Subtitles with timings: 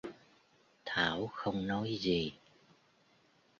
[0.85, 2.33] Thảo không nói gì